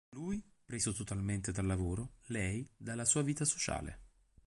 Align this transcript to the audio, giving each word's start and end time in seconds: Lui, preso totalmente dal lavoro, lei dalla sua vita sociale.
Lui, 0.17 0.43
preso 0.65 0.93
totalmente 0.93 1.51
dal 1.51 1.67
lavoro, 1.67 2.13
lei 2.33 2.67
dalla 2.75 3.05
sua 3.05 3.21
vita 3.21 3.45
sociale. 3.45 3.99